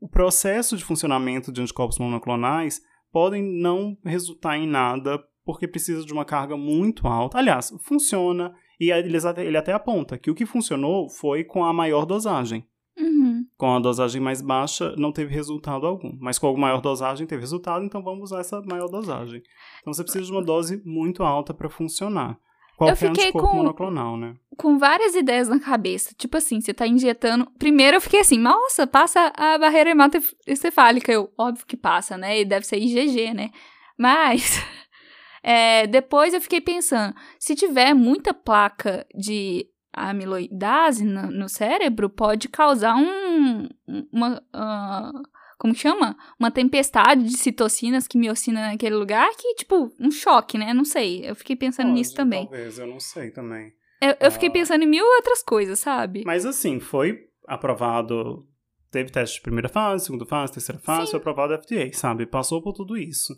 o 0.00 0.08
processo 0.08 0.76
de 0.76 0.84
funcionamento 0.84 1.50
de 1.50 1.60
anticorpos 1.60 1.98
monoclonais 1.98 2.80
podem 3.10 3.42
não 3.42 3.96
resultar 4.04 4.56
em 4.58 4.66
nada 4.66 5.18
porque 5.44 5.66
precisa 5.66 6.04
de 6.04 6.12
uma 6.12 6.24
carga 6.24 6.56
muito 6.56 7.08
alta. 7.08 7.38
Aliás, 7.38 7.72
funciona 7.80 8.54
e 8.78 8.92
eles 8.92 9.24
até- 9.24 9.44
ele 9.44 9.56
até 9.56 9.72
aponta 9.72 10.18
que 10.18 10.30
o 10.30 10.34
que 10.34 10.44
funcionou 10.44 11.08
foi 11.08 11.42
com 11.42 11.64
a 11.64 11.72
maior 11.72 12.04
dosagem. 12.04 12.64
Uhum. 12.98 13.44
Com 13.56 13.74
a 13.74 13.80
dosagem 13.80 14.20
mais 14.20 14.42
baixa, 14.42 14.94
não 14.96 15.10
teve 15.10 15.34
resultado 15.34 15.86
algum. 15.86 16.16
Mas 16.20 16.38
com 16.38 16.48
a 16.48 16.56
maior 16.56 16.80
dosagem, 16.80 17.26
teve 17.26 17.40
resultado, 17.40 17.84
então 17.84 18.02
vamos 18.02 18.24
usar 18.30 18.40
essa 18.40 18.60
maior 18.62 18.88
dosagem. 18.88 19.42
Então 19.80 19.92
você 19.92 20.02
precisa 20.02 20.26
de 20.26 20.30
uma 20.32 20.42
dose 20.44 20.82
muito 20.84 21.22
alta 21.22 21.54
para 21.54 21.70
funcionar. 21.70 22.38
Qualquer 22.78 22.96
fiquei 22.96 23.32
com- 23.32 23.56
monoclonal, 23.56 24.16
né? 24.16 24.36
Com 24.56 24.78
várias 24.78 25.16
ideias 25.16 25.48
na 25.48 25.58
cabeça. 25.58 26.14
Tipo 26.16 26.36
assim, 26.36 26.60
você 26.60 26.72
tá 26.72 26.86
injetando. 26.86 27.50
Primeiro 27.58 27.96
eu 27.96 28.00
fiquei 28.00 28.20
assim, 28.20 28.38
nossa, 28.38 28.86
passa 28.86 29.32
a 29.36 29.58
barreira 29.58 29.90
hematoencefálica. 29.90 31.10
Eu, 31.10 31.28
óbvio 31.36 31.66
que 31.66 31.76
passa, 31.76 32.16
né? 32.16 32.40
E 32.40 32.44
deve 32.44 32.64
ser 32.64 32.76
IgG, 32.78 33.34
né? 33.34 33.50
Mas. 33.98 34.62
é, 35.42 35.88
depois 35.88 36.32
eu 36.32 36.40
fiquei 36.40 36.60
pensando, 36.60 37.12
se 37.36 37.56
tiver 37.56 37.94
muita 37.94 38.32
placa 38.32 39.04
de 39.12 39.66
amiloidase 39.92 41.04
no, 41.04 41.32
no 41.32 41.48
cérebro, 41.48 42.08
pode 42.08 42.48
causar 42.48 42.94
um. 42.94 43.68
Uma. 44.12 44.40
ah, 44.52 45.10
como 45.58 45.74
chama? 45.74 46.16
Uma 46.38 46.50
tempestade 46.50 47.24
de 47.24 47.36
citocinas 47.36 48.06
que 48.06 48.16
miocina 48.16 48.68
naquele 48.70 48.94
lugar 48.94 49.28
que, 49.36 49.54
tipo, 49.54 49.92
um 49.98 50.10
choque, 50.10 50.56
né? 50.56 50.72
Não 50.72 50.84
sei. 50.84 51.28
Eu 51.28 51.34
fiquei 51.34 51.56
pensando 51.56 51.92
nisso 51.92 52.12
Pode, 52.12 52.16
também. 52.16 52.46
Talvez, 52.46 52.78
eu 52.78 52.86
não 52.86 53.00
sei 53.00 53.30
também. 53.30 53.72
Eu, 54.00 54.14
eu 54.20 54.30
fiquei 54.30 54.48
Ah. 54.48 54.52
pensando 54.52 54.84
em 54.84 54.86
mil 54.86 55.04
outras 55.04 55.42
coisas, 55.42 55.80
sabe? 55.80 56.22
Mas 56.24 56.46
assim, 56.46 56.78
foi 56.78 57.18
aprovado. 57.46 58.46
Teve 58.90 59.10
teste 59.10 59.36
de 59.36 59.42
primeira 59.42 59.68
fase, 59.68 60.06
segunda 60.06 60.24
fase, 60.24 60.52
terceira 60.52 60.80
fase, 60.80 61.06
Sim. 61.06 61.10
foi 61.12 61.20
aprovado 61.20 61.52
da 61.52 61.58
FDA, 61.62 61.92
sabe? 61.92 62.24
Passou 62.24 62.62
por 62.62 62.72
tudo 62.72 62.96
isso. 62.96 63.34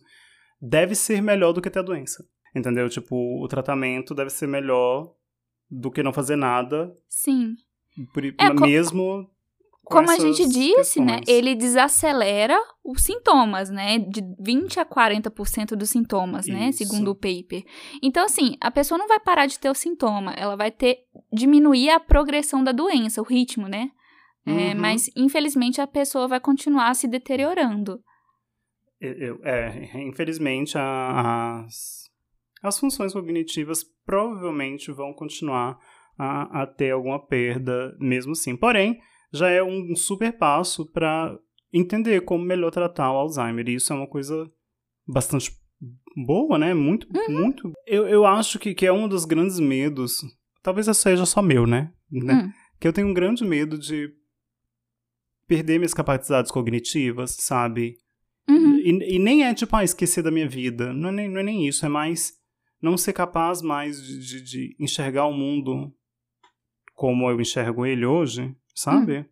Deve 0.60 0.94
ser 0.94 1.20
melhor 1.22 1.52
do 1.52 1.60
que 1.62 1.70
ter 1.70 1.80
a 1.80 1.82
doença. 1.82 2.24
Entendeu? 2.54 2.88
Tipo, 2.88 3.42
o 3.42 3.48
tratamento 3.48 4.14
deve 4.14 4.30
ser 4.30 4.46
melhor 4.46 5.12
do 5.70 5.90
que 5.90 6.02
não 6.02 6.12
fazer 6.12 6.36
nada, 6.36 6.92
Sim. 7.08 7.54
por, 8.12 8.24
É, 8.24 8.52
mesmo. 8.60 9.28
Com 9.90 9.96
Como 9.98 10.10
a 10.10 10.18
gente 10.18 10.46
disse, 10.48 11.00
né? 11.00 11.20
Ele 11.26 11.54
desacelera 11.56 12.56
os 12.84 13.02
sintomas, 13.02 13.68
né? 13.70 13.98
De 13.98 14.22
20 14.38 14.78
a 14.78 14.84
40% 14.84 15.74
dos 15.76 15.90
sintomas, 15.90 16.46
né? 16.46 16.68
Isso. 16.68 16.78
Segundo 16.84 17.10
o 17.10 17.14
paper. 17.14 17.64
Então, 18.00 18.24
assim, 18.24 18.56
a 18.60 18.70
pessoa 18.70 18.96
não 18.96 19.08
vai 19.08 19.18
parar 19.18 19.46
de 19.46 19.58
ter 19.58 19.68
o 19.68 19.74
sintoma, 19.74 20.32
ela 20.34 20.56
vai 20.56 20.70
ter. 20.70 20.98
diminuir 21.32 21.90
a 21.90 21.98
progressão 22.00 22.62
da 22.62 22.72
doença, 22.72 23.20
o 23.20 23.24
ritmo, 23.24 23.66
né? 23.68 23.90
É, 24.46 24.50
Uhum. 24.72 24.80
mas, 24.80 25.10
infelizmente, 25.16 25.80
a 25.80 25.86
pessoa 25.86 26.26
vai 26.28 26.40
continuar 26.40 26.94
se 26.94 27.06
deteriorando. 27.08 28.00
Eu- 29.00 29.40
é, 29.44 29.90
infelizmente, 30.02 30.76
a- 30.78 31.64
as, 31.66 32.04
as 32.62 32.78
funções 32.78 33.12
cognitivas 33.12 33.82
provavelmente 34.04 34.90
vão 34.92 35.12
continuar 35.12 35.78
a, 36.18 36.62
a 36.62 36.66
ter 36.66 36.90
alguma 36.90 37.18
perda, 37.24 37.96
mesmo 37.98 38.32
assim. 38.32 38.56
Porém, 38.56 38.98
já 39.32 39.48
é 39.48 39.62
um 39.62 39.94
super 39.94 40.36
passo 40.36 40.90
para 40.90 41.38
entender 41.72 42.22
como 42.22 42.44
melhor 42.44 42.70
tratar 42.70 43.12
o 43.12 43.16
Alzheimer. 43.16 43.68
E 43.68 43.74
isso 43.74 43.92
é 43.92 43.96
uma 43.96 44.08
coisa 44.08 44.50
bastante 45.06 45.52
boa, 46.26 46.58
né? 46.58 46.74
Muito, 46.74 47.06
muito. 47.28 47.72
Eu, 47.86 48.06
eu 48.08 48.26
acho 48.26 48.58
que, 48.58 48.74
que 48.74 48.86
é 48.86 48.92
um 48.92 49.08
dos 49.08 49.24
grandes 49.24 49.58
medos. 49.58 50.20
Talvez 50.62 50.88
isso 50.88 51.00
seja 51.00 51.24
só 51.24 51.40
meu, 51.40 51.66
né? 51.66 51.92
né? 52.10 52.34
Hum. 52.34 52.52
Que 52.78 52.88
eu 52.88 52.92
tenho 52.92 53.08
um 53.08 53.14
grande 53.14 53.44
medo 53.44 53.78
de 53.78 54.10
perder 55.46 55.78
minhas 55.78 55.94
capacidades 55.94 56.50
cognitivas, 56.50 57.36
sabe? 57.38 57.96
Uhum. 58.48 58.76
E, 58.78 59.16
e 59.16 59.18
nem 59.18 59.44
é 59.44 59.54
tipo, 59.54 59.74
ah, 59.76 59.84
esquecer 59.84 60.22
da 60.22 60.30
minha 60.30 60.48
vida. 60.48 60.92
Não 60.92 61.08
é 61.08 61.12
nem, 61.12 61.28
não 61.28 61.40
é 61.40 61.42
nem 61.42 61.66
isso. 61.66 61.84
É 61.86 61.88
mais 61.88 62.32
não 62.82 62.96
ser 62.96 63.12
capaz 63.12 63.62
mais 63.62 64.02
de, 64.02 64.18
de, 64.20 64.42
de 64.42 64.76
enxergar 64.78 65.26
o 65.26 65.32
mundo 65.32 65.92
como 66.94 67.30
eu 67.30 67.40
enxergo 67.40 67.86
ele 67.86 68.04
hoje, 68.04 68.54
sabe? 68.80 69.26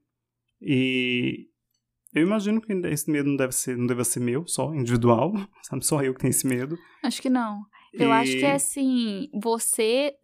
E 0.61 1.47
eu 2.15 2.23
imagino 2.27 2.61
que 2.61 2.73
esse 2.73 3.11
medo 3.11 3.29
não 3.29 3.37
deve 3.37 3.53
ser, 3.53 3.77
não 3.77 3.87
deve 3.87 4.05
ser 4.05 4.21
meu, 4.21 4.47
só, 4.47 4.75
individual, 4.75 5.33
sabe? 5.63 5.85
Só 5.85 6.03
eu 6.03 6.15
que 6.15 6.21
tenho 6.21 6.31
esse 6.31 6.47
medo. 6.47 6.77
Acho 7.03 7.23
que 7.23 7.31
não. 7.31 7.63
Eu 7.93 8.11
E- 8.11 8.13
acho 8.13 8.33
que 8.39 8.45
é 8.45 8.55
assim, 8.55 9.29
você 9.41 10.15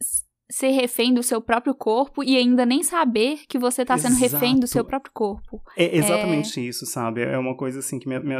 ser 0.51 0.69
refém 0.69 1.15
do 1.15 1.23
seu 1.23 1.41
próprio 1.41 1.75
corpo 1.75 2.23
e 2.23 2.37
ainda 2.37 2.67
nem 2.67 2.83
saber 2.83 3.47
que 3.49 3.59
você 3.59 3.83
tá 3.85 3.97
sendo 3.97 4.17
refém 4.17 4.53
do 4.55 4.65
Exato. 4.65 4.67
seu 4.69 4.85
próprio 4.85 5.13
corpo. 5.15 5.63
É 5.77 5.97
exatamente 5.97 6.61
isso, 6.61 6.85
sabe? 6.85 7.23
É 7.23 7.39
uma 7.39 7.57
coisa 7.57 7.79
assim 7.79 7.99
que 7.99 8.07
me, 8.07 8.19
me, 8.21 8.35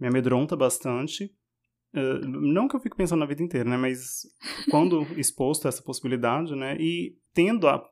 me 0.00 0.06
amedronta 0.06 0.56
bastante. 0.56 1.30
Eh, 1.92 2.20
não 2.26 2.68
que 2.68 2.76
eu 2.76 2.80
fique 2.80 2.96
pensando 2.96 3.18
na 3.20 3.26
vida 3.26 3.42
inteira, 3.42 3.68
né? 3.68 3.76
Mas 3.76 4.20
quando 4.70 5.02
exposto 5.18 5.66
a 5.66 5.68
essa 5.70 5.82
possibilidade, 5.82 6.54
né? 6.54 6.76
E 6.78 7.16
tendo 7.34 7.66
a. 7.68 7.82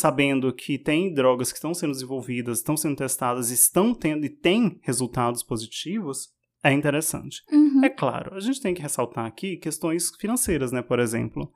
Sabendo 0.00 0.52
que 0.52 0.78
tem 0.78 1.12
drogas 1.12 1.50
que 1.50 1.56
estão 1.58 1.74
sendo 1.74 1.90
desenvolvidas, 1.90 2.58
estão 2.58 2.76
sendo 2.76 2.94
testadas, 2.94 3.50
estão 3.50 3.92
tendo 3.92 4.24
e 4.24 4.28
têm 4.28 4.78
resultados 4.84 5.42
positivos, 5.42 6.28
é 6.62 6.72
interessante. 6.72 7.42
Uhum. 7.50 7.84
É 7.84 7.90
claro, 7.90 8.36
a 8.36 8.38
gente 8.38 8.60
tem 8.60 8.72
que 8.72 8.80
ressaltar 8.80 9.26
aqui 9.26 9.56
questões 9.56 10.10
financeiras, 10.20 10.70
né? 10.70 10.82
Por 10.82 11.00
exemplo, 11.00 11.50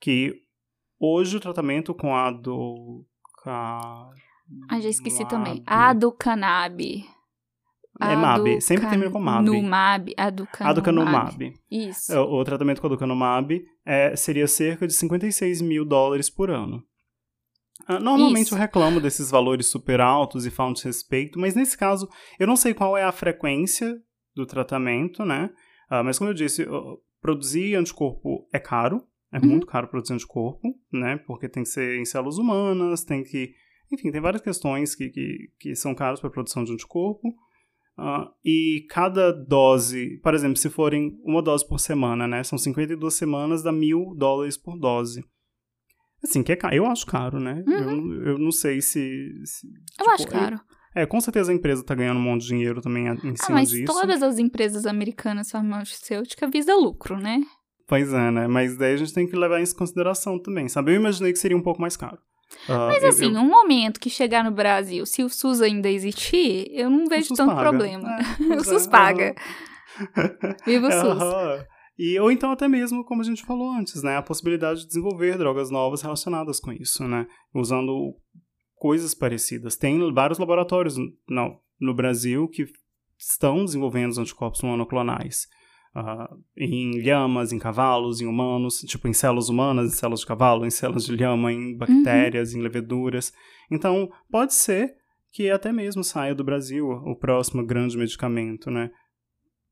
que 0.00 0.32
hoje 0.98 1.36
o 1.36 1.40
tratamento 1.40 1.92
com 1.92 2.16
a 2.16 2.30
do. 2.30 3.04
Ah, 3.44 4.08
já 4.80 4.88
esqueci 4.88 5.28
também. 5.28 5.62
Aducanab. 5.66 7.04
É 8.00 8.16
MAB, 8.16 8.62
sempre 8.62 8.88
termina 8.88 9.10
com 9.10 9.20
MAB. 9.20 9.44
Numab, 9.44 10.14
aducanumab. 10.16 10.70
Aducanumab. 10.70 11.54
Isso. 11.70 12.18
O, 12.18 12.40
o 12.40 12.44
tratamento 12.44 12.80
com 12.80 12.86
aducanumab 12.86 13.62
é, 13.84 14.16
seria 14.16 14.48
cerca 14.48 14.86
de 14.86 14.94
56 14.94 15.60
mil 15.60 15.84
dólares 15.84 16.30
por 16.30 16.50
ano. 16.50 16.82
Ah, 17.86 18.00
Normalmente 18.00 18.46
Isso. 18.46 18.54
eu 18.54 18.58
reclamo 18.58 19.00
desses 19.00 19.30
valores 19.30 19.66
super 19.66 20.00
altos 20.00 20.46
e 20.46 20.50
falo 20.50 20.72
de 20.74 20.84
respeito, 20.84 21.38
mas 21.38 21.54
nesse 21.54 21.76
caso 21.76 22.08
eu 22.38 22.46
não 22.46 22.56
sei 22.56 22.72
qual 22.74 22.96
é 22.96 23.02
a 23.04 23.12
frequência 23.12 24.00
do 24.34 24.46
tratamento, 24.46 25.24
né? 25.24 25.50
Ah, 25.88 26.02
mas 26.02 26.18
como 26.18 26.30
eu 26.30 26.34
disse, 26.34 26.66
produzir 27.20 27.74
anticorpo 27.76 28.46
é 28.52 28.58
caro, 28.58 29.02
é 29.32 29.38
Uhum. 29.38 29.46
muito 29.46 29.66
caro 29.66 29.88
produzir 29.88 30.14
anticorpo, 30.14 30.74
né? 30.92 31.18
Porque 31.26 31.48
tem 31.48 31.62
que 31.62 31.68
ser 31.68 31.98
em 31.98 32.04
células 32.04 32.38
humanas, 32.38 33.04
tem 33.04 33.22
que. 33.24 33.52
Enfim, 33.92 34.10
tem 34.10 34.20
várias 34.20 34.42
questões 34.42 34.94
que, 34.94 35.08
que, 35.10 35.36
que 35.58 35.74
são 35.76 35.94
caras 35.94 36.20
para 36.20 36.28
a 36.28 36.32
produção 36.32 36.64
de 36.64 36.72
anticorpo. 36.72 37.34
Ah, 37.96 38.28
e 38.44 38.86
cada 38.90 39.30
dose, 39.32 40.18
por 40.22 40.34
exemplo, 40.34 40.56
se 40.56 40.68
forem 40.68 41.16
uma 41.22 41.40
dose 41.42 41.66
por 41.68 41.78
semana, 41.78 42.26
né? 42.26 42.42
São 42.42 42.58
52 42.58 43.14
semanas, 43.14 43.62
dá 43.62 43.70
mil 43.70 44.14
dólares 44.16 44.56
por 44.56 44.76
dose. 44.78 45.24
Assim, 46.24 46.42
que 46.42 46.52
é 46.52 46.56
caro. 46.56 46.74
Eu 46.74 46.86
acho 46.86 47.06
caro, 47.06 47.38
né? 47.38 47.62
Eu, 47.66 48.22
eu 48.32 48.38
não 48.38 48.50
sei 48.50 48.80
se. 48.80 49.30
se, 49.44 49.66
Eu 49.68 50.04
tipo, 50.06 50.10
acho 50.10 50.26
caro. 50.28 50.60
É, 50.96 51.04
com 51.06 51.20
certeza 51.20 51.50
a 51.50 51.54
empresa 51.54 51.84
tá 51.84 51.94
ganhando 51.94 52.18
um 52.18 52.22
monte 52.22 52.42
de 52.42 52.48
dinheiro 52.48 52.80
também 52.80 53.06
em 53.06 53.10
Ah, 53.10 53.16
cima 53.44 53.58
mas 53.58 53.68
disso. 53.70 53.92
todas 53.92 54.22
as 54.22 54.38
empresas 54.38 54.86
americanas 54.86 55.50
farmacêuticas 55.50 56.48
visam 56.52 56.80
lucro, 56.80 57.18
né? 57.18 57.40
Pois 57.86 58.12
é, 58.12 58.30
né? 58.30 58.46
Mas 58.46 58.76
daí 58.78 58.94
a 58.94 58.96
gente 58.96 59.12
tem 59.12 59.26
que 59.26 59.36
levar 59.36 59.60
isso 59.60 59.74
em 59.74 59.78
consideração 59.78 60.38
também, 60.38 60.68
sabe? 60.68 60.92
Eu 60.92 60.96
imaginei 60.96 61.32
que 61.32 61.38
seria 61.38 61.56
um 61.56 61.62
pouco 61.62 61.80
mais 61.80 61.96
caro. 61.96 62.18
Ah, 62.68 62.88
Mas 62.92 63.02
eu- 63.02 63.08
assim, 63.08 63.34
eu- 63.34 63.40
um 63.40 63.48
momento 63.48 63.98
que 63.98 64.08
chegar 64.08 64.44
no 64.44 64.52
Brasil, 64.52 65.04
se 65.04 65.22
o 65.24 65.28
SUS 65.28 65.60
ainda 65.60 65.90
existir, 65.90 66.68
eu 66.72 66.88
não 66.88 67.06
vejo 67.06 67.34
tanto 67.34 67.54
paga. 67.54 67.68
problema. 67.70 68.08
É, 68.50 68.54
o 68.56 68.64
SUS 68.64 68.86
é, 68.86 68.90
paga. 68.90 69.34
Viva 70.64 70.88
o 70.88 70.90
SUS. 70.92 71.66
E, 71.98 72.18
ou 72.18 72.30
então 72.30 72.50
até 72.50 72.66
mesmo, 72.66 73.04
como 73.04 73.22
a 73.22 73.24
gente 73.24 73.44
falou 73.44 73.70
antes, 73.70 74.02
né? 74.02 74.16
A 74.16 74.22
possibilidade 74.22 74.80
de 74.80 74.86
desenvolver 74.88 75.38
drogas 75.38 75.70
novas 75.70 76.02
relacionadas 76.02 76.58
com 76.58 76.72
isso, 76.72 77.06
né? 77.06 77.26
Usando 77.54 78.14
coisas 78.74 79.14
parecidas. 79.14 79.76
Tem 79.76 80.12
vários 80.12 80.38
laboratórios 80.38 80.96
no, 81.28 81.60
no 81.80 81.94
Brasil 81.94 82.48
que 82.48 82.66
estão 83.18 83.64
desenvolvendo 83.64 84.10
os 84.10 84.18
anticorpos 84.18 84.62
monoclonais. 84.62 85.46
Uh, 85.96 86.42
em 86.56 87.00
lhamas, 87.00 87.52
em 87.52 87.58
cavalos, 87.58 88.20
em 88.20 88.26
humanos, 88.26 88.80
tipo 88.80 89.06
em 89.06 89.12
células 89.12 89.48
humanas, 89.48 89.92
em 89.92 89.96
células 89.96 90.20
de 90.20 90.26
cavalo, 90.26 90.66
em 90.66 90.70
células 90.70 91.04
de 91.04 91.14
lhama, 91.14 91.52
em 91.52 91.76
bactérias, 91.76 92.52
uhum. 92.52 92.58
em 92.58 92.62
leveduras. 92.62 93.32
Então, 93.70 94.10
pode 94.28 94.54
ser 94.54 94.92
que 95.32 95.48
até 95.48 95.72
mesmo 95.72 96.02
saia 96.02 96.34
do 96.34 96.42
Brasil 96.42 96.88
o 96.88 97.16
próximo 97.16 97.64
grande 97.64 97.96
medicamento, 97.96 98.72
né, 98.72 98.90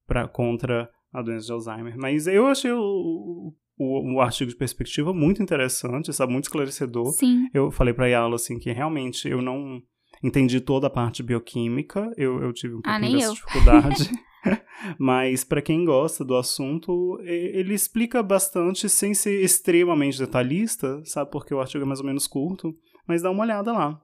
pra, 0.07 0.29
contra 0.29 0.88
a 1.12 1.23
doença 1.23 1.47
de 1.47 1.52
Alzheimer. 1.52 1.95
Mas 1.97 2.26
eu 2.26 2.47
achei 2.47 2.73
o, 2.73 3.52
o, 3.78 4.14
o 4.14 4.21
artigo 4.21 4.50
de 4.50 4.57
perspectiva 4.57 5.12
muito 5.12 5.42
interessante, 5.42 6.12
sabe, 6.12 6.33
muito 6.33 6.45
esclarecedor. 6.45 7.12
Sim. 7.12 7.49
Eu 7.52 7.71
falei 7.71 7.92
para 7.92 8.09
ela 8.09 8.37
assim 8.37 8.59
que 8.59 8.71
realmente 8.73 9.28
eu 9.28 9.42
não 9.42 9.83
entendi 10.23 10.61
toda 10.61 10.87
a 10.87 10.90
parte 10.90 11.23
bioquímica, 11.23 12.12
eu, 12.16 12.40
eu 12.42 12.52
tive 12.52 12.75
um 12.75 12.81
ah, 12.85 12.99
pouquinho 12.99 13.09
ah, 13.09 13.19
dessa 13.19 13.26
eu. 13.26 13.35
dificuldade. 13.35 14.11
Mas 14.99 15.45
para 15.45 15.62
quem 15.62 15.85
gosta 15.85 16.25
do 16.25 16.37
assunto, 16.37 17.19
ele 17.23 17.75
explica 17.75 18.23
bastante 18.23 18.88
sem 18.88 19.14
ser 19.14 19.42
extremamente 19.42 20.19
detalhista, 20.19 21.00
sabe? 21.04 21.31
Porque 21.31 21.54
o 21.54 21.61
artigo 21.61 21.85
é 21.85 21.87
mais 21.87 22.00
ou 22.00 22.07
menos 22.07 22.26
curto, 22.26 22.75
mas 23.07 23.23
dá 23.23 23.31
uma 23.31 23.42
olhada 23.42 23.73
lá. 23.73 24.00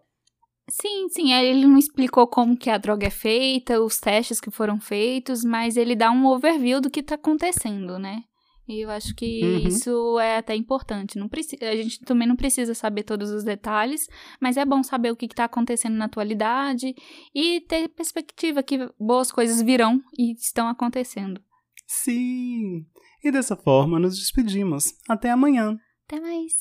Sim, 0.71 1.09
sim, 1.09 1.33
é, 1.33 1.45
ele 1.45 1.67
não 1.67 1.79
explicou 1.79 2.27
como 2.27 2.57
que 2.57 2.69
a 2.69 2.79
droga 2.79 3.07
é 3.07 3.11
feita, 3.11 3.81
os 3.81 3.99
testes 3.99 4.41
que 4.41 4.51
foram 4.51 4.79
feitos, 4.79 5.43
mas 5.43 5.77
ele 5.77 5.97
dá 5.97 6.11
um 6.11 6.27
overview 6.27 6.81
do 6.81 6.91
que 6.91 7.01
está 7.01 7.15
acontecendo, 7.15 7.99
né? 7.99 8.23
E 8.69 8.85
eu 8.85 8.91
acho 8.91 9.15
que 9.15 9.43
uhum. 9.43 9.67
isso 9.67 10.19
é 10.21 10.37
até 10.37 10.55
importante. 10.55 11.19
Não 11.19 11.27
precisa, 11.27 11.67
a 11.67 11.75
gente 11.75 12.01
também 12.01 12.29
não 12.29 12.37
precisa 12.37 12.75
saber 12.75 13.03
todos 13.03 13.31
os 13.31 13.43
detalhes, 13.43 14.07
mas 14.39 14.59
é 14.59 14.65
bom 14.65 14.83
saber 14.83 15.11
o 15.11 15.17
que 15.17 15.25
está 15.25 15.45
acontecendo 15.45 15.97
na 15.97 16.05
atualidade 16.05 16.95
e 17.35 17.63
ter 17.63 17.89
perspectiva 17.89 18.63
que 18.63 18.79
boas 19.01 19.33
coisas 19.33 19.63
virão 19.63 20.03
e 20.19 20.33
estão 20.33 20.69
acontecendo. 20.69 21.41
Sim! 21.87 22.85
E 23.25 23.33
dessa 23.33 23.57
forma 23.57 23.99
nos 23.99 24.19
despedimos. 24.19 24.93
Até 25.09 25.31
amanhã. 25.31 25.79
Até 26.07 26.21
mais. 26.21 26.53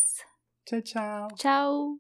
Tchau, 0.66 0.82
tchau. 0.82 1.28
Tchau. 1.36 1.96